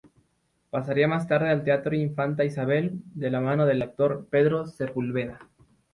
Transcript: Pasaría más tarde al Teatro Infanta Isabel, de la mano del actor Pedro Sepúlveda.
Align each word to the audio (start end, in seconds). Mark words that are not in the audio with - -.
Pasaría 0.71 1.07
más 1.07 1.27
tarde 1.27 1.49
al 1.49 1.63
Teatro 1.63 1.93
Infanta 1.95 2.43
Isabel, 2.43 3.03
de 3.13 3.29
la 3.29 3.39
mano 3.39 3.67
del 3.67 3.83
actor 3.83 4.25
Pedro 4.31 4.65
Sepúlveda. 4.65 5.37